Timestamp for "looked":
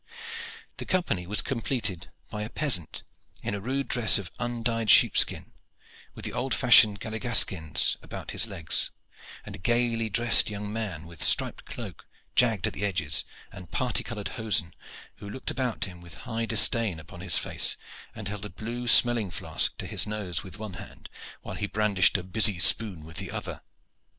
15.29-15.51